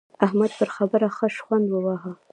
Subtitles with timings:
[0.25, 2.11] احمد پر خبره ښه شخوند وواهه.